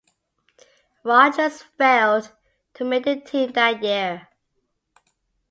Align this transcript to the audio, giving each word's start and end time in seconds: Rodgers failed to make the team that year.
Rodgers 1.03 1.61
failed 1.77 2.31
to 2.73 2.83
make 2.83 3.03
the 3.05 3.17
team 3.21 3.51
that 3.51 3.83
year. 3.83 4.29